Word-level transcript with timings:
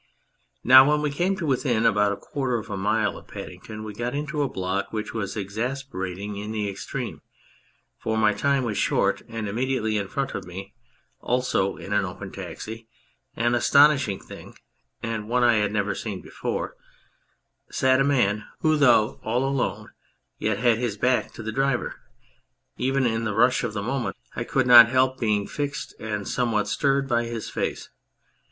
Now 0.63 0.89
when 0.89 1.03
we 1.03 1.11
came 1.11 1.35
to 1.37 1.45
within 1.45 1.85
about 1.85 2.11
a 2.11 2.15
quarter 2.17 2.57
of 2.57 2.71
a 2.71 2.75
mile 2.75 3.19
of 3.19 3.27
Paddington 3.27 3.83
we 3.83 3.93
got 3.93 4.15
into 4.15 4.41
a 4.41 4.49
block, 4.49 4.91
which 4.91 5.13
was 5.13 5.37
exasperating 5.37 6.37
in 6.37 6.51
the 6.51 6.67
extreme, 6.67 7.21
for 7.99 8.17
my 8.17 8.33
time 8.33 8.63
was 8.63 8.79
short, 8.79 9.21
and 9.29 9.47
immediately 9.47 9.97
in 9.99 10.07
front 10.07 10.33
of 10.33 10.43
me, 10.43 10.73
also 11.19 11.77
in 11.77 11.93
an 11.93 12.03
open 12.03 12.31
taxi 12.31 12.87
an 13.35 13.53
astonishing 13.53 14.19
thing, 14.19 14.55
and 15.03 15.29
one 15.29 15.43
I 15.43 15.57
had 15.57 15.71
never 15.71 15.93
seen 15.93 16.19
before 16.21 16.75
sat 17.69 18.01
a 18.01 18.03
man 18.03 18.45
who 18.61 18.77
though 18.77 19.19
all 19.23 19.47
alone 19.47 19.91
yet 20.39 20.57
had 20.57 20.79
his 20.79 20.97
back 20.97 21.31
to 21.33 21.43
the 21.43 21.51
driver. 21.51 22.01
Even 22.75 23.05
in 23.05 23.23
the 23.23 23.35
rush 23.35 23.63
of 23.63 23.73
the 23.73 23.83
moment 23.83 24.17
I 24.35 24.45
could 24.45 24.65
not 24.65 24.89
help 24.89 25.19
being 25.19 25.45
fixed 25.45 25.93
and 25.99 26.27
somewhat 26.27 26.67
stirred 26.67 27.07
by 27.07 27.25
his 27.25 27.51
face. 27.51 27.91